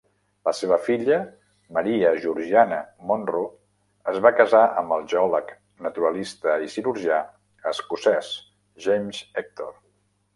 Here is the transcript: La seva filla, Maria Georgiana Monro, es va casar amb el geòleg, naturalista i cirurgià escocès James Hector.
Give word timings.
La 0.47 0.51
seva 0.59 0.77
filla, 0.85 1.17
Maria 1.77 2.13
Georgiana 2.21 2.79
Monro, 3.11 3.41
es 4.13 4.17
va 4.27 4.31
casar 4.39 4.61
amb 4.83 4.95
el 4.97 5.05
geòleg, 5.13 5.51
naturalista 5.89 6.55
i 6.69 6.71
cirurgià 6.77 7.19
escocès 7.73 8.31
James 8.87 9.21
Hector. 9.43 9.73